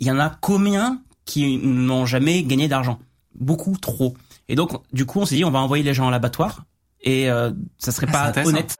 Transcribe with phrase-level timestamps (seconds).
[0.00, 2.98] Il y en a combien qui n'ont jamais gagné d'argent?
[3.38, 4.14] Beaucoup trop.
[4.48, 6.64] Et donc, du coup, on s'est dit, on va envoyer les gens à l'abattoir.
[7.02, 8.76] Et euh, ça serait Ah, pas honnête.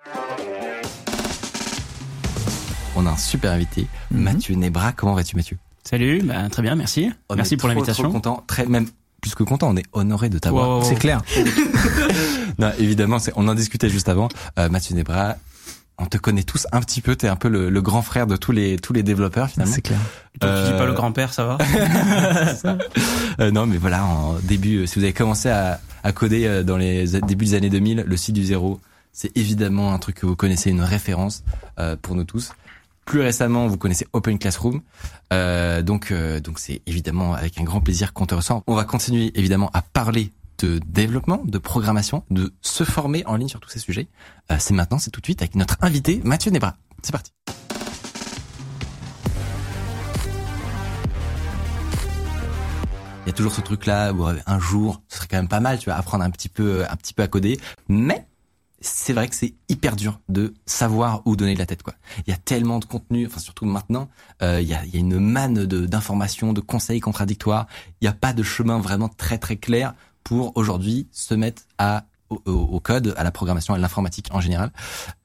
[2.95, 4.21] On a un super invité, Mhm.
[4.23, 4.93] Mathieu Nebra.
[4.93, 5.57] Comment vas-tu, Mathieu?
[5.83, 7.11] Salut, bah, très bien, merci.
[7.29, 8.05] On merci est pour trop, l'invitation.
[8.05, 8.87] Trop content, très même
[9.21, 9.71] plus que content.
[9.71, 10.79] On est honoré de t'avoir.
[10.79, 10.85] Wow.
[10.85, 11.23] C'est clair.
[12.59, 14.29] non, évidemment, c'est- on en discutait juste avant.
[14.59, 15.37] Euh, Mathieu Nebra,
[15.99, 17.15] on te connaît tous un petit peu.
[17.17, 19.75] T'es un peu le, le grand frère de tous les tous les développeurs finalement.
[19.77, 19.99] clair.
[20.41, 21.59] Donc, tu dis Euh, pas le grand-père, ça va
[23.41, 26.63] Euh, non, mais voilà, en début, euh, si vous avez commencé à, à coder euh,
[26.63, 28.81] dans les a- débuts des années 2000, le site du zéro,
[29.13, 31.43] c'est évidemment un truc que vous connaissez, une référence
[31.79, 32.53] euh, pour nous tous.
[33.05, 34.81] Plus récemment, vous connaissez Open Classroom,
[35.33, 38.63] euh, donc euh, donc c'est évidemment avec un grand plaisir qu'on te ressent.
[38.67, 40.31] On va continuer évidemment à parler
[40.65, 44.09] de développement, de programmation, de se former en ligne sur tous ces sujets.
[44.51, 46.77] Euh, c'est maintenant, c'est tout de suite avec notre invité Mathieu Nebra.
[47.03, 47.33] C'est parti.
[53.25, 55.49] Il y a toujours ce truc là où euh, un jour ce serait quand même
[55.49, 58.27] pas mal, tu vas apprendre un petit peu un petit peu à coder, mais
[58.81, 61.95] c'est vrai que c'est hyper dur de savoir où donner de la tête quoi.
[62.27, 64.09] Il y a tellement de contenu, enfin surtout maintenant,
[64.43, 67.69] euh, il, y a, une manne de d'informations, de conseils contradictoires.
[68.01, 72.05] Il n'y a pas de chemin vraiment très très clair pour aujourd'hui se mettre à
[72.31, 74.71] au, au- code, à la programmation, à l'informatique en général.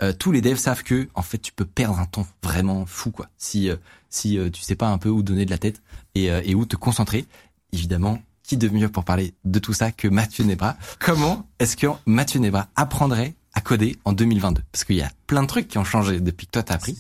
[0.02, 3.12] Euh, tous les devs savent que en fait tu peux perdre un temps vraiment fou
[3.12, 3.78] quoi si euh,
[4.10, 5.82] si euh, tu sais pas un peu où donner de la tête
[6.16, 7.26] et, euh, et où te concentrer.
[7.72, 10.76] Évidemment, qui de mieux pour parler de tout ça que Mathieu Nebra?
[11.00, 15.44] Comment est-ce que Mathieu Nebra apprendrait à coder en 2022 Parce qu'il y a plein
[15.44, 16.98] de trucs qui ont changé depuis que toi t'as appris.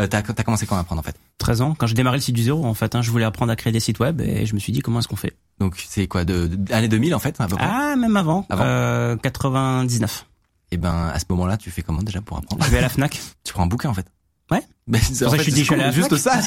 [0.00, 1.14] Euh, t'as t'as commencé quand à apprendre en fait?
[1.38, 3.52] 13 ans, quand j'ai démarré le site du zéro, en fait, hein, je voulais apprendre
[3.52, 5.36] à créer des sites web et je me suis dit comment est-ce qu'on fait?
[5.60, 7.64] Donc c'est quoi de, de année 2000 en fait à peu près?
[7.68, 8.64] Ah, même avant, Avant.
[8.66, 10.26] Euh, 99.
[10.72, 12.64] Et ben à ce moment-là, tu fais comment déjà pour apprendre?
[12.64, 13.20] Je vais à la Fnac.
[13.44, 14.06] Tu prends un bouquin en fait.
[14.50, 14.62] Ouais.
[14.88, 16.40] Mais c'est pour ça que je suis dit, je suis allé à la juste ça.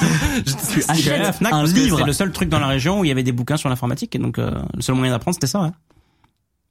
[0.46, 1.96] Je suis allé à la Fnac un parce que livre.
[1.98, 4.14] c'était le seul truc dans la région où il y avait des bouquins sur l'informatique
[4.16, 5.62] et donc euh, le seul moyen d'apprendre c'était ça.
[5.62, 5.72] Ouais.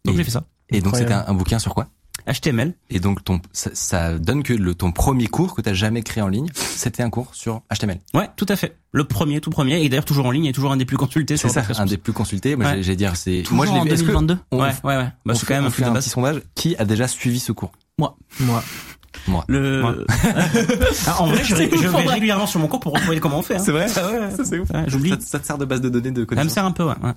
[0.04, 0.44] Donc Et- j'ai fait ça.
[0.69, 1.88] Et donc c'était un bouquin sur quoi?
[2.26, 2.75] HTML.
[2.91, 6.22] Et donc ton ça, ça donne que le ton premier cours que t'as jamais créé
[6.22, 8.00] en ligne, c'était un cours sur HTML.
[8.14, 8.76] Ouais, tout à fait.
[8.92, 11.36] Le premier, tout premier, et d'ailleurs toujours en ligne, et toujours un des plus consultés
[11.36, 12.56] C'est ça, un des plus consultés.
[12.56, 12.82] Moi, Ouais.
[12.82, 13.42] j'ai- dire c'est.
[13.50, 13.91] Moi, je en l'ai.
[13.91, 14.38] que 2022.
[14.50, 15.04] on- ouais, ouais, ouais.
[15.04, 16.41] Bah, on c'est fait- quand même un fait un petit sondage.
[16.54, 17.72] Qui a déjà suivi ce cours?
[17.98, 18.16] Moi.
[18.41, 18.62] Moi.
[19.48, 19.81] Le...
[19.82, 19.94] Moi.
[21.06, 23.38] Ah, en vrai, je, C'est je en vais régulièrement sur mon cours pour retrouver comment
[23.38, 23.56] on fait.
[23.56, 23.62] Hein.
[23.65, 23.86] C'est vrai?
[23.97, 24.69] Ah ouais, Ça c'est ouf.
[24.70, 25.10] ouais, J'oublie.
[25.10, 26.53] Ça, te- ça te sert de base de données de Ça me connaissances.
[26.53, 26.94] sert un peu, ouais.
[27.03, 27.12] ouais.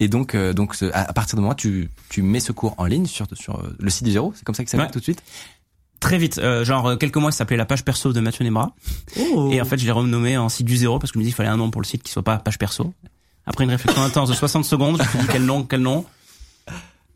[0.00, 2.74] Et donc, euh, donc ce- à, à partir de moment, tu tu mets ce cours
[2.78, 4.32] en ligne sur sur euh, le site du zéro.
[4.34, 4.92] C'est comme ça qu'il s'appelle Ouais.
[4.92, 5.22] tout de suite?
[6.00, 8.74] Très vite, euh, genre euh, quelques mois, ça s'appelait la page perso de Mathieu Nebra.
[9.20, 9.50] Oh.
[9.52, 11.28] Et en fait, je l'ai renommé en site du zéro parce que je me dis
[11.30, 12.94] qu'il fallait un nom pour le site qui soit pas page perso.
[13.44, 16.06] Après une réflexion intense de 60 secondes, je me suis dit quel nom, quel nom?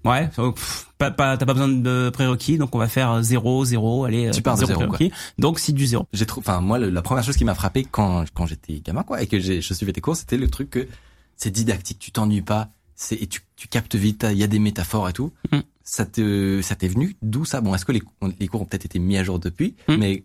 [0.05, 3.65] Ouais, donc, pff, pas, pas, t'as pas besoin de prérequis, donc on va faire 0,
[3.65, 5.11] 0, allez, Tu euh, pars de zéro zéro, prérequis.
[5.39, 6.07] Donc site du zéro.
[6.13, 6.41] J'ai trop.
[6.43, 9.27] Enfin, moi, le- la première chose qui m'a frappé quand quand j'étais gamin, quoi, et
[9.27, 10.87] que j'ai je suivais tes cours, c'était le truc que
[11.37, 11.99] c'est didactique.
[11.99, 12.71] Tu t'ennuies pas.
[12.97, 14.27] C'est et tu tu captes vite.
[14.31, 15.33] Il y a des métaphores et tout.
[15.53, 15.63] Mhm.
[15.83, 17.61] Ça te ça t'est venu d'où ça?
[17.61, 18.03] Bon, est-ce que les
[18.41, 19.97] les cours ont peut-être été mis à jour depuis, Mhm.
[19.99, 20.25] mais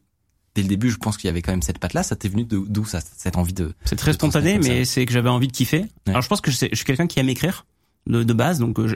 [0.56, 2.04] dès le début, je pense qu'il y avait quand même cette patte là.
[2.04, 5.12] Ça t'est venu d'où ça cette envie de C'est très de spontané, mais c'est que
[5.14, 5.86] j'avais envie de kiffer.
[6.08, 7.66] Alors je pense que je, suis quelqu'un qui aime écrire
[8.08, 8.96] de, de base, donc euh, je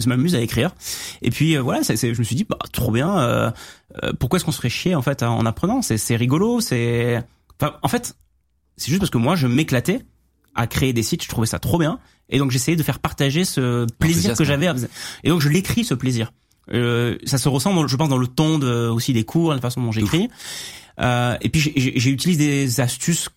[0.00, 0.74] je m'amuse à écrire.
[1.22, 3.18] Et puis euh, voilà, c'est- c'est- je me suis dit, bah, trop bien.
[3.18, 3.50] euh,
[4.02, 5.82] euh, pourquoi est-ce qu'on se ferait chier en fait en apprenant?
[5.82, 6.60] C'est c'est rigolo.
[6.60, 7.22] C'est
[7.60, 8.16] enfin, en fait,
[8.76, 10.04] c'est juste parce que moi je m'éclatais
[10.54, 11.22] à créer des sites.
[11.24, 11.98] Je trouvais ça trop bien.
[12.30, 14.66] Et donc j'essayais de faire partager ce plaisir que j'avais.
[14.66, 14.74] à-
[15.24, 16.32] Et donc je l'écris ce plaisir.
[16.72, 19.60] Euh, ça se ressent, dans- je pense, dans le ton de, aussi des cours, la
[19.60, 20.28] façon dont j'écris.
[21.00, 23.28] Euh, et puis j'ai- utilisé des astuces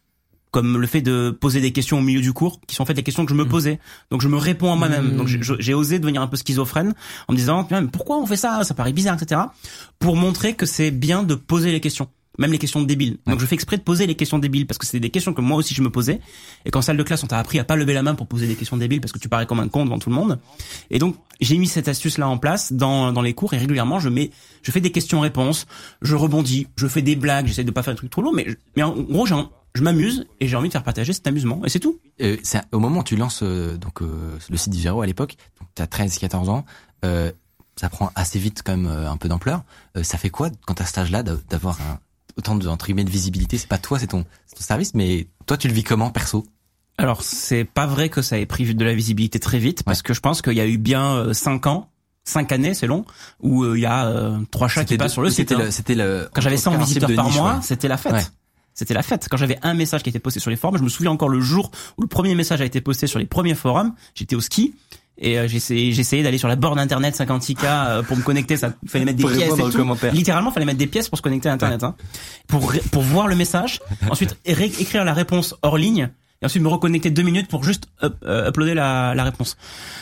[0.51, 2.93] comme le fait de poser des questions au milieu du cours, qui sont en fait
[2.93, 3.49] les questions que je me Mmh.
[3.49, 3.79] posais.
[4.11, 5.17] Donc je me réponds à moi-même.
[5.17, 6.93] Donc j'ai- j'ai osé devenir un peu schizophrène
[7.28, 8.64] en me disant pourquoi on fait ça?
[8.64, 9.41] Ça paraît bizarre, etc.
[9.99, 13.17] Pour montrer que c'est bien de poser les questions, même les questions débiles.
[13.25, 15.41] Donc je fais exprès de poser les questions débiles parce que c'est des questions que
[15.41, 16.19] moi aussi je me posais.
[16.66, 18.47] Et qu'en salle de classe, on t'a appris à pas lever la main pour poser
[18.47, 20.39] des questions débiles parce que tu parais comme un con devant tout le monde.
[20.89, 23.99] Et donc j'ai mis cette astuce là en place dans dans les cours et régulièrement
[23.99, 24.31] je mets
[24.63, 25.66] je fais des questions-réponses,
[26.01, 28.45] je rebondis, je fais des blagues, j'essaie de pas faire des trucs trop lourds, mais
[28.75, 29.35] mais en gros j'ai
[29.75, 31.99] je m'amuse et j'ai envie de faire partager cet amusement et c'est tout.
[32.22, 35.05] Euh, c'est au moment où tu lances euh, donc euh, le site du Zéro à
[35.05, 36.66] l'époque, donc tu as 13 14 ans,
[37.05, 37.31] euh,
[37.75, 39.63] ça prend assez vite quand même euh, un peu d'ampleur.
[39.95, 41.99] Euh, ça fait quoi quand à cet âge-là d'a- d'avoir un
[42.37, 43.57] autant de entre guillemets de visibilité.
[43.57, 46.45] C'est pas toi, c'est ton, ton service, mais toi, tu le vis comment perso?
[46.97, 50.13] Alors, c'est pas vrai que ça ait pris de la visibilité très vite, parce que
[50.13, 51.91] je pense qu'il y a eu bien euh, cinq ans,
[52.23, 53.05] cinq années, c'est long,
[53.39, 55.49] où euh, il y a euh, trois chats qui passent sur le site.
[55.49, 55.66] C'était hein.
[55.66, 56.29] le, c'était le.
[56.34, 57.61] Quand j'avais 100 principe visiteurs par niche, mois, ouais.
[57.61, 58.13] c'était la fête.
[58.13, 58.25] Ouais.
[58.73, 59.28] C'était la fête.
[59.29, 61.40] Quand j'avais un message qui était posté sur les forums, je me souviens encore le
[61.40, 63.93] jour où le premier message a été posté sur les premiers forums.
[64.13, 64.75] J'étais au ski
[65.19, 68.58] et euh, j'essayais, d'aller sur la borne internet 56K euh, pour me connecter.
[68.58, 69.96] Ça fallait mettre des Pour pièces et tout.
[70.14, 71.96] Littéralement, fallait mettre des pièces pour se connecter à internet, hein,
[72.47, 73.79] pour pour voir le message.
[74.09, 76.09] Ensuite, écrire la réponse hors ligne
[76.41, 79.58] et ensuite me reconnecter deux minutes pour juste up- euh, uploader la, la réponse.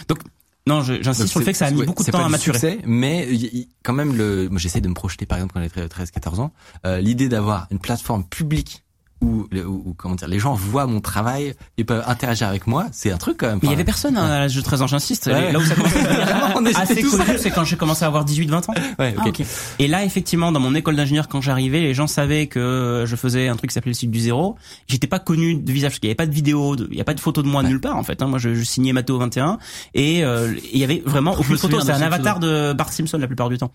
[0.10, 0.20] Donc
[0.68, 2.30] non, j'insiste sur le fait que ça a mis ouais, beaucoup de temps pas à
[2.30, 2.58] maturer.
[2.60, 5.88] succès, mais y- quand même le, moi j'essaie de me projeter par exemple quand j'avais
[5.88, 6.52] 13, 14 ans,
[6.86, 8.84] euh, l'idée d'avoir une plateforme publique
[9.22, 12.86] où, où- où, comment dire, les gens voient mon travail et peuvent interagir avec moi,
[12.92, 13.60] c'est un truc quand même.
[13.62, 15.28] Mais il y avait personne hein, à l'âge de 13 ans, j'insiste.
[15.28, 15.52] Ouais.
[15.54, 18.70] Là où ça à devenir assez connu, c'est quand j'ai commencé à avoir 18, 20
[18.70, 18.74] ans.
[19.00, 19.16] Ouais.
[19.18, 19.42] Ah, ok.
[19.80, 23.48] Et là, effectivement, dans mon école d'ingénieur, quand j'arrivais, les gens savaient que je faisais
[23.48, 24.58] un truc qui s'appelait le site du zéro.
[24.88, 27.02] J'étais pas connu de visage, parce qu'il y avait pas de vidéo, de- il y
[27.02, 28.22] a pas de photo de moi nulle part, en fait.
[28.22, 28.28] hein.
[28.28, 29.58] Moi, je, je signais Mathéo 21,
[29.94, 31.80] et euh, il y avait vraiment aucune photo.
[31.80, 33.72] C'est un avatar de Bart Simpson la plupart du temps.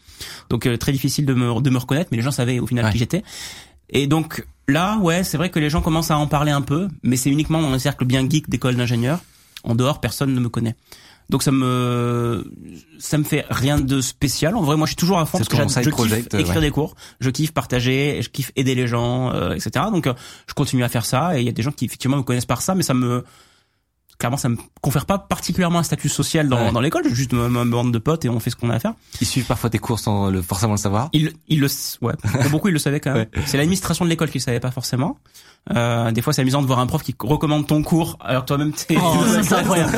[0.50, 2.84] Donc, euh, très difficile de me, de me reconnaître, mais les gens savaient au final
[2.84, 2.92] Ouais.
[2.92, 3.22] qui j'étais.
[3.92, 6.88] Et donc, là, ouais, c'est vrai que les gens commencent à en parler un peu,
[7.02, 9.20] mais c'est uniquement dans les cercles bien geeks d'école d'ingénieur.
[9.62, 10.74] En dehors, personne ne me connaît.
[11.30, 12.44] Donc ça me
[12.98, 14.56] ça me fait rien de spécial.
[14.56, 16.60] En vrai, moi, je suis toujours à fond parce que je kiffe project, écrire ouais.
[16.60, 19.86] des cours, je kiffe partager, je kiffe aider les gens, euh, etc.
[19.92, 20.14] Donc euh,
[20.48, 22.46] je continue à faire ça et il y a des gens qui effectivement me connaissent
[22.46, 23.24] par ça, mais ça me
[24.20, 26.72] clairement ça me confère pas particulièrement un statut social dans, Ouais.
[26.72, 27.02] dans l'école.
[27.08, 28.92] J'ai juste ma, ma bande de potes et on fait ce qu'on a à faire.
[29.20, 31.08] Ils suivent parfois tes cours sans le, forcément le savoir.
[31.12, 31.66] Ils, ils le,
[32.02, 33.26] ouais, pour beaucoup ils le savaient quand même.
[33.34, 33.42] Ouais.
[33.46, 35.18] C'est l'administration de l'école qui le savait pas forcément.
[35.76, 38.48] Euh, des fois, c'est amusant de voir un prof qui recommande ton cours alors que
[38.48, 38.96] toi-même t'es.
[38.98, 39.92] Oh, c'est incroyable.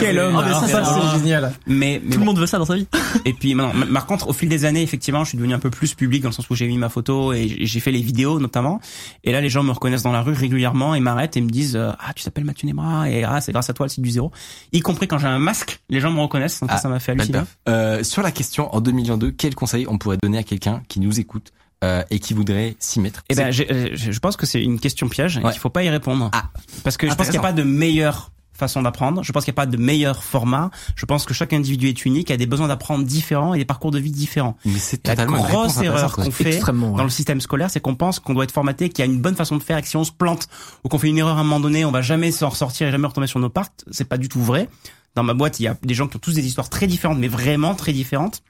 [0.00, 0.34] Quel homme.
[0.36, 1.52] Ah, mais ça, alors, ça, c'est génial.
[1.68, 2.88] mais, mais Tout le monde veut ça dans sa vie.
[3.24, 5.70] et puis maintenant, par contre, au fil des années, effectivement, je suis devenu un peu
[5.70, 8.40] plus public dans le sens où j'ai mis ma photo et j'ai fait les vidéos
[8.40, 8.80] notamment.
[9.22, 11.76] Et là, les gens me reconnaissent dans la rue régulièrement et m'arrêtent et me disent
[11.76, 14.10] euh, ah tu t'appelles Mathieu Nebra et ah c'est grâce à toi le site du
[14.10, 14.30] zéro.
[14.72, 16.60] Y compris quand j'ai un masque, les gens me reconnaissent.
[16.60, 17.40] Donc ça, Ah, ça m'a fait halluciner.
[17.68, 21.20] Euh, sur la question en 2022, quel conseil on pourrait donner à quelqu'un qui nous
[21.20, 21.52] écoute
[21.82, 23.22] euh, et qui voudrait s'y mettre?
[23.28, 25.50] Eh ben, euh, je pense que c'est une question piège et Ouais.
[25.52, 26.30] qu'il faut pas y répondre.
[26.32, 26.44] Ah.
[26.82, 29.22] Parce que je pense qu'il n'y a pas de meilleure façon d'apprendre.
[29.22, 30.70] Je pense qu'il n'y a pas de meilleur format.
[30.96, 33.90] Je pense que chaque individu est unique, a des besoins d'apprendre différents et des parcours
[33.90, 34.56] de vie différents.
[34.64, 38.34] mais c'est La grosse erreur qu'on fait dans le système scolaire, c'est qu'on pense qu'on
[38.34, 40.04] doit être formaté, qu'il y a une bonne façon de faire et que si on
[40.04, 40.48] se plante
[40.84, 42.90] ou qu'on fait une erreur à un moment donné, on va jamais s'en ressortir et
[42.90, 43.68] jamais retomber sur nos parts.
[43.90, 44.68] C'est pas du tout vrai.
[45.14, 47.18] Dans ma boîte, il y a des gens qui ont tous des histoires très différentes,
[47.18, 48.42] mais vraiment très différentes.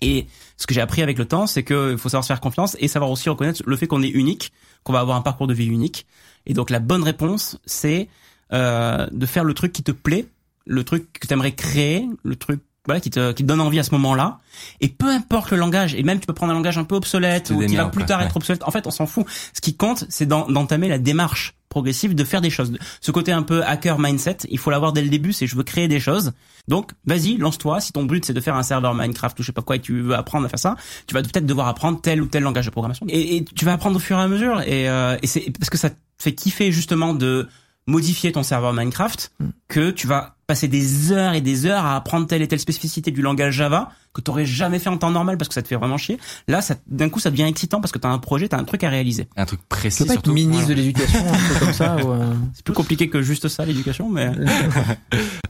[0.00, 0.26] Et
[0.56, 2.88] ce que j'ai appris avec le temps, c'est qu'il faut savoir se faire confiance et
[2.88, 4.52] savoir aussi reconnaître le fait qu'on est unique,
[4.82, 6.06] qu'on va avoir un parcours de vie unique.
[6.46, 8.08] Et donc la bonne réponse, c'est
[8.52, 10.26] euh, de faire le truc qui te plaît,
[10.66, 13.78] le truc que tu aimerais créer, le truc voilà, qui te, qui te donne envie
[13.78, 14.38] à ce moment-là.
[14.80, 17.50] Et peu importe le langage, et même tu peux prendre un langage un peu obsolète
[17.50, 18.26] ou qui va plus tard ouais.
[18.26, 18.62] être obsolète.
[18.64, 19.26] En fait, on s'en fout.
[19.52, 22.76] Ce qui compte, c'est d'en- d'entamer la démarche progressive de faire des choses.
[23.00, 25.62] Ce côté un peu hacker mindset, il faut l'avoir dès le début, c'est je veux
[25.62, 26.32] créer des choses.
[26.66, 27.80] Donc, vas-y, lance-toi.
[27.80, 29.80] Si ton but c'est de faire un serveur Minecraft ou je sais pas quoi et
[29.80, 30.76] tu veux apprendre à faire ça,
[31.06, 33.06] tu vas peut-être devoir apprendre tel ou tel langage de programmation.
[33.08, 34.62] Et, et tu vas apprendre au fur et à mesure.
[34.62, 37.48] Et, euh, et c'est parce que ça te fait kiffer justement de
[37.86, 39.32] modifier ton serveur Minecraft
[39.68, 43.10] que tu vas passer des heures et des heures à apprendre telle et telle spécificité
[43.10, 45.76] du langage Java que tu jamais fait en temps normal parce que ça te fait
[45.76, 46.18] vraiment chier.
[46.48, 48.58] Là, ça, d'un coup, ça devient excitant parce que tu as un projet, tu as
[48.58, 49.28] un truc à réaliser.
[49.36, 50.32] Un truc Tu précis peux pas être surtout.
[50.32, 51.96] ministre de l'éducation, un peu comme ça.
[52.04, 54.32] ou, euh, C'est plus compliqué que juste ça, l'éducation, mais...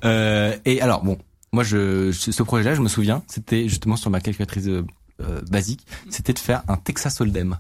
[0.05, 1.19] Euh, et alors bon,
[1.53, 4.83] moi je ce projet-là, je me souviens, c'était justement sur ma calculatrice euh,
[5.21, 7.59] euh, basique, c'était de faire un Texas Hold'em.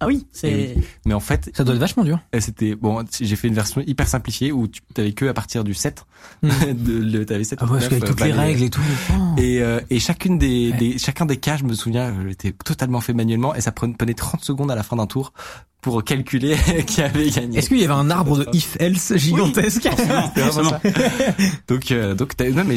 [0.00, 0.74] Ah oui, Et c'est.
[0.76, 0.82] oui.
[1.04, 2.18] Mais en fait, Ça doit être vachement dur.
[2.34, 5.62] euh, c'était bon, j'ai fait une version hyper simplifiée où tu t'avais que à partir
[5.64, 6.04] du 7
[6.42, 6.48] Hmm.
[6.74, 8.80] de le t'avais 7 Ah ouais, parce qu'avec toutes les règles et tout.
[9.12, 9.34] oh.
[9.38, 10.76] Et, euh, et chacune des, Ouais.
[10.78, 14.12] des chacun des cas, je me souviens, j'étais totalement fait manuellement et ça prenait, prenait
[14.14, 15.32] 30 secondes à la fin d'un tour
[15.80, 17.58] pour calculer qui avait gagné.
[17.58, 19.88] Est-ce qu'il y avait un arbre de if-else gigantesque?
[19.96, 20.80] C'était vraiment ça.
[21.68, 22.76] donc, euh, donc, t'as- non, mais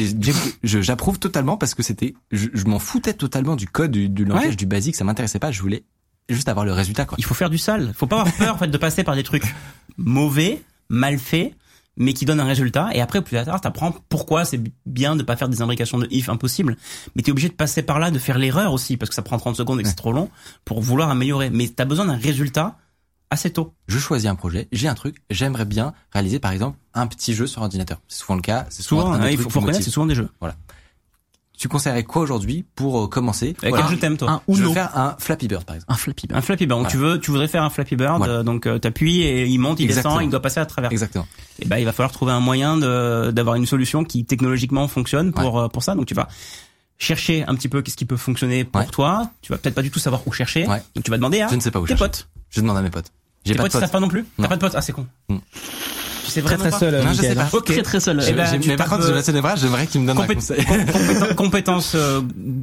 [0.62, 4.48] j'approuve totalement parce que c'était, je, je m'en foutais totalement du code, du, du langage,
[4.50, 4.56] Ouais.
[4.56, 5.50] du basique, ça m'intéressait pas.
[5.50, 5.84] Je voulais
[6.28, 7.16] juste avoir le résultat, quoi.
[7.18, 7.92] Il faut faire du sale.
[7.94, 9.54] Faut pas avoir peur en fait de passer par des trucs
[9.96, 11.54] mauvais, mal faits,
[11.96, 12.90] mais qui donnent un résultat.
[12.94, 16.28] Et après, plus tard, t'apprends pourquoi c'est bien de pas faire des imbrications de if
[16.28, 16.76] impossibles.
[17.14, 19.38] Mais t'es obligé de passer par là, de faire l'erreur aussi, parce que ça prend
[19.38, 20.30] 30 secondes et que c'est trop long
[20.64, 21.50] pour vouloir améliorer.
[21.50, 22.76] Mais t'as besoin d'un résultat
[23.30, 23.74] assez tôt.
[23.88, 27.46] Je choisis un projet, j'ai un truc, j'aimerais bien réaliser, par exemple, un petit jeu
[27.46, 28.00] sur ordinateur.
[28.08, 28.66] C'est souvent le cas.
[28.70, 30.28] C'est souvent, Souvent, un hein, il faut, reconnaître, c'est souvent des jeux.
[31.56, 33.84] Tu conseillerais quoi aujourd'hui pour euh, commencer Avec Voilà.
[33.86, 35.92] quel jeu t'aimes, toi Un Je veux faire un Flappy Bird, par exemple.
[35.92, 36.38] Un Flappy Bird.
[36.38, 36.80] Un Flappy Bird.
[36.82, 38.32] Donc, tu veux, tu voudrais faire un Flappy Bird, Voilà.
[38.34, 40.14] euh, donc euh, t'appuies et il monte, il Exactement.
[40.14, 40.90] descend, il doit passer à travers.
[40.90, 41.26] Exactement.
[41.60, 45.32] Et ben, il va falloir trouver un moyen de d'avoir une solution qui technologiquement fonctionne
[45.32, 45.94] pour euh, pour ça.
[45.94, 46.26] Donc tu vas
[46.98, 48.86] chercher un petit peu qu'est-ce qui peut fonctionner pour Ouais.
[48.88, 49.30] toi.
[49.40, 50.66] Tu vas peut-être pas du tout savoir où chercher.
[50.66, 50.82] Ouais.
[50.96, 52.04] Donc tu vas demander à Je ne sais pas où tes chercher.
[52.04, 52.28] potes.
[52.50, 53.12] Je demande à mes potes.
[53.44, 53.80] J'ai Tes pas de potes, ils potes.
[53.82, 54.24] savent pas non plus.
[54.40, 54.74] T'as pas de potes.
[54.74, 55.06] Ah, c'est con.
[55.28, 55.38] Hmm.
[56.34, 57.04] Sais Très très seul.
[57.04, 57.48] Non, je sais pas.
[57.52, 57.64] Ok.
[57.66, 58.20] Très très seul.
[58.28, 60.60] Eh ben, mais par contre, euh, des vrais, j'aimerais qu'il me donne un conseil.
[60.62, 62.20] compéten- compétences euh,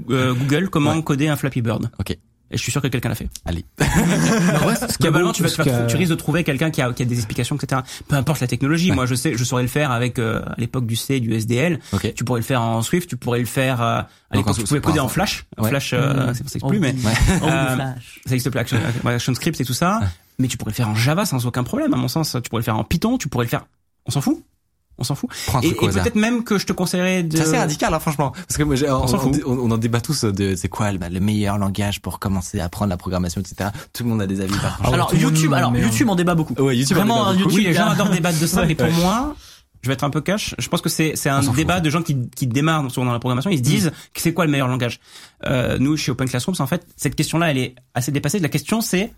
[0.10, 1.04] euh, Google, comment Ouais.
[1.04, 1.90] coder un Flappy Bird.
[2.00, 2.12] Ok.
[2.54, 3.30] Et je suis sûr que quelqu'un l'a fait.
[3.46, 3.64] Allez.
[5.00, 7.06] Globalement, tu, vas, tu, vas- ce tu risques de trouver quelqu'un qui a, qui a
[7.06, 7.82] des explications, etc.
[8.08, 8.90] Peu importe la technologie.
[8.90, 8.96] Ouais.
[8.96, 11.80] Moi, je sais, je saurais le faire avec euh, à l'époque du C, du SDL.
[11.94, 12.14] Ok.
[12.14, 13.10] Tu pourrais le faire en Swift.
[13.10, 14.02] Tu pourrais le faire euh,
[14.32, 14.56] à l'époque.
[14.56, 15.46] Tu pouvais c'est coder en Flash.
[15.58, 15.70] Ouais.
[15.70, 16.34] Flash, euh, Mmh.
[16.34, 17.14] c'est- ça n'existe plus, mais Ouais.
[17.44, 18.60] Euh, ça existe plus.
[18.60, 20.02] Action, ouais, Action Script et tout ça.
[20.42, 22.36] Mais tu pourrais le faire en Java sans aucun problème, à mon sens.
[22.44, 23.18] Tu pourrais le faire en Python.
[23.18, 23.66] Tu pourrais le faire.
[24.08, 24.44] On s'en fout.
[24.98, 25.30] On s'en fout.
[25.64, 27.36] Et, peut-être même que je te conseillerais de.
[27.38, 28.32] C'est assez radical, hein, franchement.
[28.32, 29.42] Parce que moi, j'ai- on, s'en on, fout.
[29.46, 32.66] on- on en débat tous de c'est quoi le, le meilleur langage pour commencer à
[32.66, 33.70] apprendre la programmation, etc.
[33.94, 34.58] Tout le monde a des avis.
[34.58, 34.94] par contre.
[34.94, 35.76] Alors YouTube, alors.
[35.76, 36.54] YouTube en débat beaucoup.
[36.62, 37.50] Ouais, YouTube en Vraiment, débat beaucoup.
[37.52, 38.92] YouTube, les gens adorent débattre de ça, mais pour Ouais.
[38.94, 39.36] moi,
[39.82, 40.54] je vais être un peu cash.
[40.60, 41.84] Je pense que c'est c'est un On débat fout.
[41.86, 43.50] de gens qui qui démarrent souvent dans la programmation.
[43.50, 45.00] Ils se disent que c'est quoi le meilleur langage?
[45.48, 48.38] Euh, nous, chez Open Classrooms, en fait, cette question-là, elle est assez dépassée.
[48.40, 49.12] La question, c'est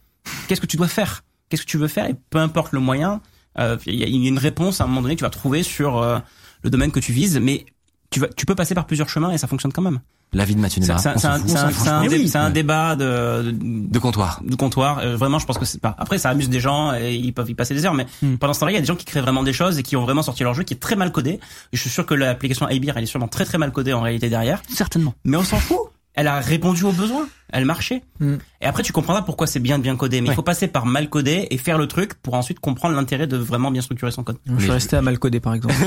[0.48, 1.24] qu'est-ce que tu dois faire?
[1.50, 2.08] Qu'est-ce que tu veux faire?
[2.10, 3.22] Et peu importe le moyen,
[3.60, 5.26] euh, il y, a- il y a une réponse à un moment donné que tu
[5.26, 6.20] vas trouver sur euh,
[6.64, 7.66] le domaine que tu vises, mais
[8.10, 10.00] tu vas, tu peux passer par plusieurs chemins et ça fonctionne quand même.
[10.36, 11.00] La vie de Mathieu C'est Némar.
[11.00, 12.52] c'est un, un, un- oui.
[12.54, 14.42] débat de, de, de comptoir.
[14.44, 14.98] de comptoir.
[14.98, 15.96] Euh, vraiment, je pense que c'est pas.
[16.00, 17.94] Après, ça amuse des gens et ils peuvent y passer des heures.
[17.94, 18.38] Mais Hmm.
[18.38, 19.96] pendant ce temps-là, il y a des gens qui créent vraiment des choses et qui
[19.96, 21.34] ont vraiment sorti leur jeu qui est très mal codé.
[21.34, 21.40] Et
[21.74, 24.28] je suis sûr que l'application iBeer, elle est sûrement très très mal codée en réalité
[24.30, 24.64] derrière.
[24.70, 25.14] Certainement.
[25.24, 25.78] Mais on s'en fout.
[26.16, 27.28] Elle a répondu aux besoins.
[27.52, 28.04] Elle marchait.
[28.20, 28.36] Hmm.
[28.62, 30.22] Et après, tu comprendras pourquoi c'est bien de bien codé.
[30.22, 33.28] Mais il faut passer par mal codé et faire le truc pour ensuite comprendre l'intérêt
[33.28, 34.38] de vraiment bien structurer son code.
[34.46, 35.74] Je suis resté à mal coder par exemple.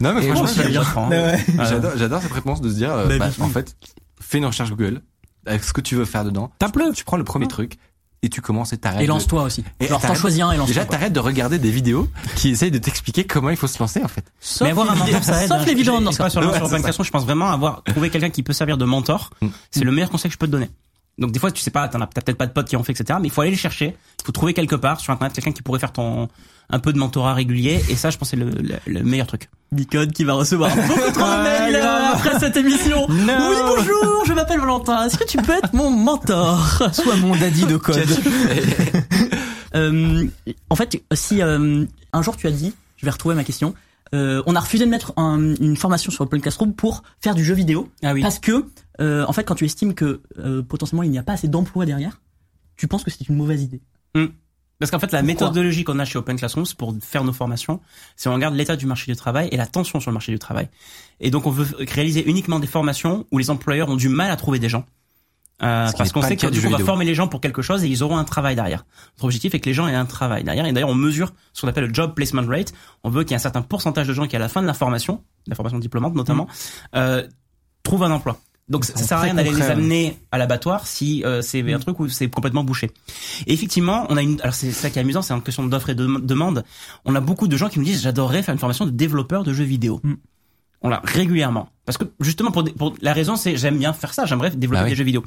[0.00, 1.08] Non, mais Et franchement, moi, c'est j'adore-.
[1.08, 1.38] Ouais.
[1.96, 3.76] j'adore, cette réponse de se dire, euh, Bah, bah, en fait,
[4.20, 5.02] fais une recherche Google
[5.46, 6.50] avec ce que tu veux faire dedans.
[6.58, 6.92] Tape-le.
[6.92, 7.78] Tu prends le premier truc
[8.24, 9.02] et tu commences et t'arrêtes.
[9.02, 9.64] Et de- lance-toi aussi.
[9.80, 10.74] Et Genre, t'en choisis un et lance-toi.
[10.74, 14.02] Déjà, t'arrêtes de regarder des vidéos qui essayent de t'expliquer comment il faut se lancer,
[14.02, 14.24] en fait.
[14.40, 15.48] Sauf mais avoir un mentor, ça aide.
[15.48, 15.64] Sauf hein.
[15.66, 16.24] les vidéos dans c'est ça.
[16.24, 19.30] pas sur, je pense vraiment avoir trouvé quelqu'un qui peut servir de mentor.
[19.40, 19.48] Mm.
[19.70, 20.70] C'est le meilleur conseil que je peux te donner.
[21.18, 22.82] Donc des fois, tu sais pas, t'en as t'as peut-être pas de potes qui en
[22.82, 23.18] fait, etc.
[23.20, 23.96] Mais il faut aller les chercher.
[24.20, 26.28] Il faut trouver quelque part sur internet quelqu'un qui pourrait faire ton
[26.70, 27.82] un peu de mentorat régulier.
[27.88, 29.48] Et ça, je pense, c'est le, le, le meilleur truc.
[29.72, 33.06] Nicode qui va recevoir beaucoup trop de mails euh, après cette émission.
[33.08, 33.16] Oui,
[33.66, 35.04] bonjour, je m'appelle Valentin.
[35.06, 36.82] Est-ce que tu peux être mon mentor?
[36.92, 37.98] Sois mon daddy de code.
[39.74, 40.26] Euh,
[40.70, 43.74] En fait, si euh, un jour tu as dit, je vais retrouver ma question,
[44.14, 47.44] euh, on a refusé de mettre un- une formation sur Open Classroom pour faire du
[47.44, 48.22] jeu vidéo Ah oui.
[48.22, 48.66] parce que,
[49.00, 51.86] euh, en fait, quand tu estimes que euh, potentiellement il n'y a pas assez d'emplois
[51.86, 52.20] derrière,
[52.76, 53.80] tu penses que c'est une mauvaise idée?
[54.78, 57.80] Parce qu'en fait, la Pourquoi méthodologie qu'on a chez Open Classrooms pour faire nos formations,
[58.16, 60.38] c'est on regarde l'état du marché du travail et la tension sur le marché du
[60.38, 60.68] travail.
[61.20, 64.36] Et donc, on veut réaliser uniquement des formations où les employeurs ont du mal à
[64.36, 64.84] trouver des gens.
[65.62, 66.86] Euh, parce qu'on sait que du coup, on va vidéo.
[66.86, 68.84] former les gens pour quelque chose et ils auront un travail derrière.
[69.16, 70.66] Notre objectif est que les gens aient un travail derrière.
[70.66, 72.72] Et d'ailleurs, on mesure ce qu'on appelle le job placement rate.
[73.04, 74.66] On veut qu'il y ait un certain pourcentage de gens qui, à la fin de
[74.66, 76.48] la formation, la formation diplômante notamment,
[76.96, 77.26] euh,
[77.84, 78.38] trouvent un emploi.
[78.68, 82.00] Donc ça sert à rien d'aller les amener à l'abattoir si euh, c'est un truc
[82.00, 82.90] où c'est complètement bouché.
[83.46, 84.40] Et effectivement, on a une.
[84.40, 86.64] Alors c'est ça qui est amusant, c'est une question d'offre et de demande.
[87.04, 89.52] On a beaucoup de gens qui nous disent j'adorerais faire une formation de développeur de
[89.52, 90.00] jeux vidéo.
[90.02, 90.14] Mm.
[90.86, 94.12] On l'a régulièrement parce que justement pour, des- pour la raison c'est j'aime bien faire
[94.12, 94.90] ça, j'aimerais développer Bah oui.
[94.90, 95.24] des jeux vidéo.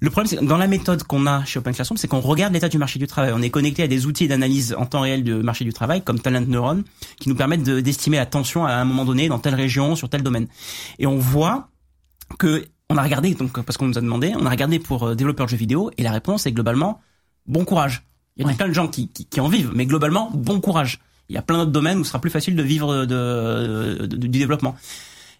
[0.00, 2.52] Le problème c'est que dans la méthode qu'on a chez Open Classroom, c'est qu'on regarde
[2.52, 3.32] l'état du marché du travail.
[3.32, 6.18] On est connecté à des outils d'analyse en temps réel du marché du travail comme
[6.18, 6.82] Talent Neuron
[7.20, 10.08] qui nous permettent de- d'estimer la tension à un moment donné dans telle région sur
[10.08, 10.48] tel domaine.
[10.98, 11.68] Et on voit
[12.38, 15.14] que on a regardé donc parce qu'on nous a demandé, on a regardé pour euh,
[15.14, 17.00] développeurs de jeux vidéo et la réponse est globalement
[17.46, 18.02] bon courage.
[18.36, 18.54] Il y a Ouais.
[18.54, 21.00] plein de gens qui, qui, qui en vivent, mais globalement bon courage.
[21.28, 24.06] Il y a plein d'autres domaines où ce sera plus facile de vivre de, de-
[24.06, 24.76] de- du développement.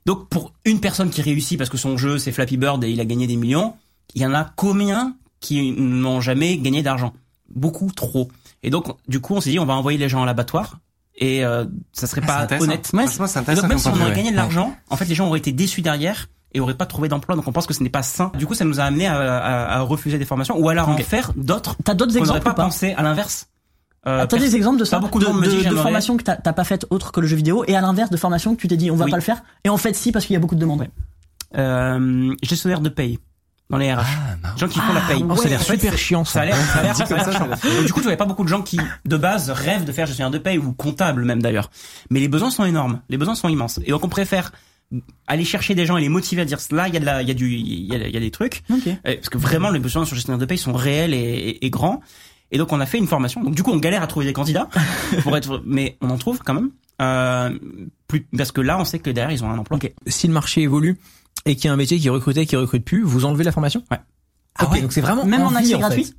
[0.04, 3.00] Donc pour une personne qui réussit parce que son jeu c'est Flappy Bird et il
[3.00, 3.74] a gagné des millions,
[4.14, 7.12] il y en a combien qui n'ont jamais gagné d'argent?
[7.54, 8.28] Beaucoup trop.
[8.62, 10.78] Et donc du coup on s'est dit on va envoyer les gens à l'abattoir
[11.16, 12.90] et euh, ça serait C'est pas honnête.
[12.92, 13.40] Intéressant.
[13.54, 14.32] donc même si on aurait gagné de ouais.
[14.32, 16.28] l'argent, en fait les gens auraient été déçus derrière
[16.58, 17.34] et auraient pas trouvé d'emploi.
[17.36, 18.30] Donc on pense que ce n'est pas sain.
[18.36, 21.00] Du coup ça nous a amené à, à- à refuser des formations ou alors Ok.
[21.00, 21.76] en faire d'autres.
[21.84, 23.46] T'as d'autres On n'aurait exemples pas ou pas pensé à l'inverse.
[24.06, 25.32] Euh, Ah, T'as des exemples de ça pas beaucoup de de,
[25.64, 28.10] de, de formations que t'as pas faites autres que le jeu vidéo et à l'inverse
[28.10, 29.10] de formations que tu t'es dit on va Oui.
[29.10, 30.80] pas le faire et en fait si parce qu'il y a beaucoup de demandes.
[30.80, 30.90] Ouais.
[31.56, 33.18] euh, gestionnaire de paye
[33.70, 33.98] dans les RH.
[34.44, 35.22] Ah, gens qui font la paye.
[35.28, 36.40] Oh, ça a l'air super chiant Ça ça.
[36.40, 37.48] a l'air, ça a l'air, ça a l'air chiant.
[37.48, 40.06] Donc, du coup, tu vois pas beaucoup de gens qui, de base, rêvent de faire
[40.06, 41.70] gestionnaire de paye ou comptable même d'ailleurs.
[42.08, 43.00] Mais les besoins sont énormes.
[43.10, 43.78] Les besoins sont immenses.
[43.84, 44.52] Et donc, on préfère
[45.26, 47.22] aller chercher des gens et les motiver à dire là, il y a de la,
[47.22, 48.62] il y a du, il y a, il y a des trucs.
[48.70, 48.86] Ok.
[48.86, 51.70] Euh, Parce que vraiment, les besoins sur gestionnaire de paye sont réels et, et, et
[51.70, 52.00] grands.
[52.50, 53.42] Et donc, on a fait une formation.
[53.42, 54.68] Donc, du coup, on galère à trouver des candidats
[55.22, 56.70] pour être, mais on en trouve quand même.
[57.00, 57.56] Euh,
[58.06, 59.76] plus, parce que là, on sait que derrière, ils ont un emploi.
[59.76, 59.92] Ok.
[60.06, 60.98] Si le marché évolue
[61.44, 63.84] et qu'il y a un métier qui recrutait qui recrute plus, vous enlevez la formation?
[63.90, 63.98] Ouais.
[64.56, 64.80] Ah ouais.
[64.80, 66.14] Donc c'est vraiment Même en accès fait.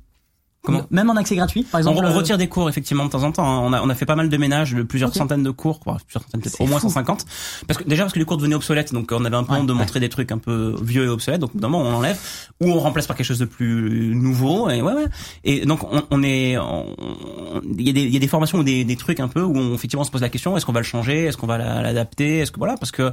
[0.62, 2.00] Comment Même en accès gratuit, par exemple.
[2.02, 3.46] on euh, retire des cours effectivement de temps en temps.
[3.48, 3.60] hein.
[3.64, 5.96] On a, on a fait pas mal de ménages de plusieurs centaines de cours, quoi,
[6.06, 6.88] plusieurs centaines, au moins fou.
[6.88, 7.24] 150.
[7.66, 9.64] Parce que déjà parce que les cours devenaient obsolètes, donc on avait un peu Ouais.
[9.64, 11.40] de montrer des trucs un peu vieux et obsolètes.
[11.40, 12.18] Donc évidemment on enlève
[12.60, 14.68] ou on remplace par quelque chose de plus nouveau.
[14.68, 15.06] Et ouais ouais.
[15.44, 18.62] Et donc on, on est, il y a des il y a des formations ou
[18.62, 20.72] des, des trucs un peu où on, effectivement on se pose la question est-ce qu'on
[20.72, 23.12] va le changer, est-ce qu'on va la- l'adapter, est-ce que voilà parce que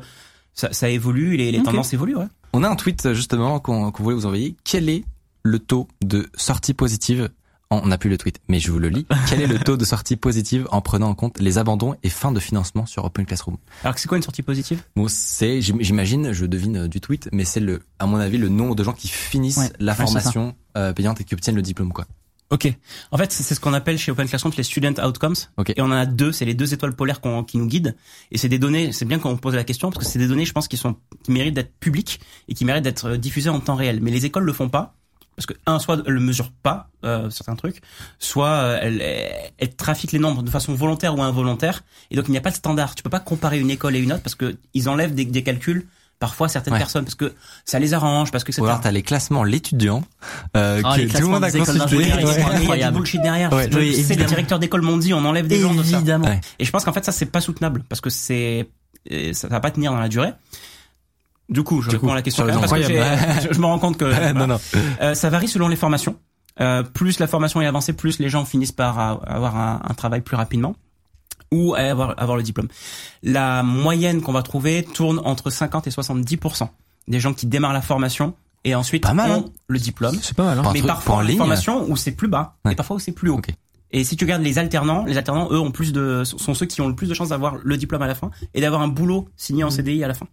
[0.53, 2.15] ça, ça évolue, les, les tendances évoluent.
[2.17, 2.25] Ouais.
[2.53, 4.55] On a un tweet justement qu'on qu'on voulait vous envoyer.
[4.63, 5.05] Quel est
[5.47, 7.29] le taux de sortie positive
[7.69, 9.05] en- On n'a plus le tweet, mais je vous le lis.
[9.27, 12.31] Quel est le taux de sortie positive en prenant en compte les abandons et fins
[12.31, 13.57] de financement sur Open Classroom?
[13.83, 14.81] Alors que c'est quoi une sortie positive?
[14.95, 18.37] Bon, c'est, j'im- j'imagine, je devine euh, du tweet, mais c'est le, à mon avis,
[18.37, 21.57] le nombre de gens qui finissent Ouais, la ouais, formation euh, payante et qui obtiennent
[21.57, 22.05] le diplôme, quoi.
[22.51, 22.73] Ok.
[23.11, 25.35] En fait, c'est ce qu'on appelle chez Open Classroom les student outcomes.
[25.57, 25.71] Ok.
[25.75, 27.97] Et on en a deux, c'est les deux étoiles polaires qui nous guident.
[28.31, 30.45] Et c'est des données, c'est bien qu'on pose la question parce que c'est des données,
[30.45, 33.59] je pense, qui sont qui méritent d'être publiques et qui méritent d'être euh, diffusées en
[33.59, 33.99] temps réel.
[34.01, 34.95] Mais les écoles le font pas
[35.37, 37.79] parce que un, soit elles le mesurent pas euh, certains trucs,
[38.19, 39.01] soit euh, elles,
[39.57, 41.83] elles trafiquent les nombres de façon volontaire ou involontaire.
[42.11, 42.95] Et donc il n'y a pas de standard.
[42.95, 45.43] Tu peux pas comparer une école et une autre parce que ils enlèvent des, des
[45.43, 45.87] calculs
[46.19, 46.79] parfois certaines Ouais.
[46.79, 50.03] personnes parce que ça les arrange parce que c'est alors t'as les classements l'étudiant,
[50.55, 51.95] euh, Ah, que tout le monde a consulté.
[51.95, 53.53] il y a- c'est du bullshit derrière.
[53.53, 53.69] Ouais.
[53.71, 56.01] Sais, les directeurs d'école m'ont dit, on enlève des gens de ça.
[56.57, 58.67] Et je pense qu'en fait, ça, c'est pas soutenable parce que c'est,
[59.11, 60.33] euh, ça va pas tenir dans la durée.
[61.49, 62.81] Du coup, je Du réponds coup, à la question quand même parce que
[63.49, 64.59] je, je me rends compte que non, non.
[65.01, 66.17] euh, ça varie selon les formations.
[66.59, 70.21] Euh, plus la formation est avancée, plus les gens finissent par avoir un, un travail
[70.21, 70.75] plus rapidement
[71.51, 72.67] ou avoir, avoir le diplôme.
[73.23, 76.67] La moyenne qu'on va trouver tourne entre 50 et 70%
[77.07, 78.33] des gens qui démarrent la formation
[78.65, 79.51] et ensuite Pas mal, ont hein.
[79.67, 80.17] le diplôme.
[80.21, 80.59] C'est pas mal.
[80.59, 80.63] Hein.
[80.73, 81.37] Mais truc- parfois, en ligne.
[81.37, 82.73] formation où c'est plus bas Ouais.
[82.73, 83.39] et parfois où c'est plus haut.
[83.91, 86.81] Et si tu regardes les alternants, les alternants, eux, ont plus de, sont ceux qui
[86.81, 89.29] ont le plus de chances d'avoir le diplôme à la fin et d'avoir un boulot
[89.37, 89.67] signé Mmh.
[89.67, 90.25] en CDI à la fin.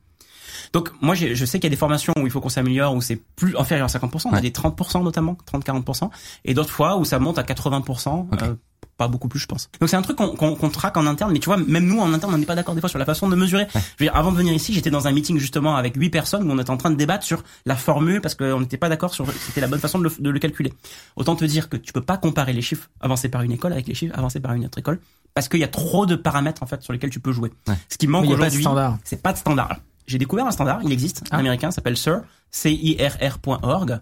[0.73, 3.00] Donc, moi, je sais qu'il y a des formations où il faut qu'on s'améliore, où
[3.00, 4.40] c'est plus inférieur à 50%, on a Ouais.
[4.40, 6.11] des 30% notamment, 30-40%,
[6.44, 8.42] et d'autres fois où ça monte à 80%, Ok.
[8.42, 8.54] euh,
[8.97, 9.68] pas beaucoup plus, je pense.
[9.80, 11.99] Donc, c'est un truc qu'on qu'on qu'on traque en interne, mais tu vois, même nous,
[11.99, 13.66] en interne, on n'est pas d'accord des fois sur la façon de mesurer.
[13.75, 16.49] Je veux dire, avant de venir ici, j'étais dans un meeting justement avec huit personnes
[16.49, 19.12] où on était en train de débattre sur la formule parce qu'on n'était pas d'accord
[19.12, 20.73] sur c'était la bonne façon de le, de le calculer.
[21.16, 23.88] Autant te dire que tu peux pas comparer les chiffres avancés par une école avec
[23.88, 25.00] les chiffres avancés par une autre école
[25.35, 27.50] parce qu'il y a trop de paramètres en fait sur lesquels tu peux jouer.
[27.66, 27.75] Ouais.
[27.88, 28.64] Ce qui manque Il y a aujourd'hui,
[29.03, 29.79] c'est pas de standard.
[30.06, 31.38] J'ai découvert un standard, il existe, Ah.
[31.38, 34.00] américain, s'appelle CIR, C-I-R-R.org,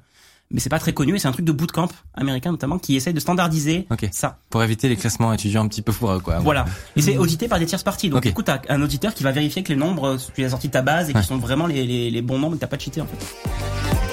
[0.50, 3.14] mais c'est pas très connu et c'est un truc de bootcamp américain notamment qui essaye
[3.14, 4.38] de standardiser ça.
[4.50, 6.40] Pour éviter les classements étudiants un petit peu foireux, quoi.
[6.40, 6.66] Voilà.
[6.96, 8.10] Et c'est audité par des tierces parties.
[8.10, 8.24] Donc Ok.
[8.26, 10.72] du coup, t'as un auditeur qui va vérifier que les nombres, tu as sorti de
[10.72, 11.20] ta base et Ouais.
[11.20, 14.11] qui sont vraiment les, les, les bons nombres t'as pas cheaté en fait.